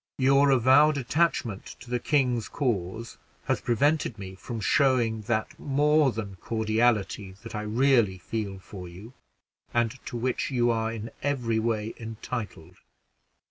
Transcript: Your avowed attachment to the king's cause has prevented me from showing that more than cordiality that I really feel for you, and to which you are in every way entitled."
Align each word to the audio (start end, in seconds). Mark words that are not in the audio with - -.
Your 0.17 0.49
avowed 0.49 0.97
attachment 0.97 1.63
to 1.79 1.87
the 1.91 1.99
king's 1.99 2.47
cause 2.47 3.19
has 3.45 3.61
prevented 3.61 4.17
me 4.17 4.33
from 4.33 4.59
showing 4.59 5.21
that 5.29 5.59
more 5.59 6.11
than 6.11 6.37
cordiality 6.37 7.33
that 7.43 7.53
I 7.53 7.61
really 7.61 8.17
feel 8.17 8.57
for 8.57 8.87
you, 8.89 9.13
and 9.75 10.03
to 10.07 10.17
which 10.17 10.49
you 10.49 10.71
are 10.71 10.91
in 10.91 11.11
every 11.21 11.59
way 11.59 11.93
entitled." 11.99 12.77